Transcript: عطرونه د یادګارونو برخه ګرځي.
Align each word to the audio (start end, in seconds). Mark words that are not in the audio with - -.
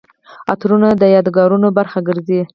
عطرونه 0.51 0.89
د 1.01 1.03
یادګارونو 1.15 1.67
برخه 1.77 1.99
ګرځي. 2.07 2.39